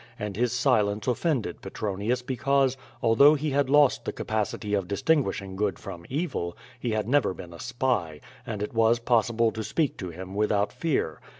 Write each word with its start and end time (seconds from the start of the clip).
And 0.17 0.35
his 0.35 0.51
si 0.51 0.67
lence 0.81 1.07
offended 1.07 1.61
Petronius 1.61 2.23
because, 2.23 2.75
although 3.03 3.35
he 3.35 3.51
had 3.51 3.69
lost 3.69 4.03
the 4.03 4.11
capacity 4.11 4.73
of 4.73 4.87
distinguishing 4.87 5.55
good 5.55 5.77
from 5.77 6.07
evil, 6.09 6.57
he 6.79 6.89
had 6.89 7.07
never 7.07 7.35
been 7.35 7.53
a 7.53 7.59
spy— 7.59 8.19
^and 8.47 8.63
it 8.63 8.73
was 8.73 8.97
possible 8.97 9.51
to 9.51 9.63
speak 9.63 9.97
to 9.97 10.09
him 10.09 10.33
without 10.33 10.73
fear. 10.73 11.21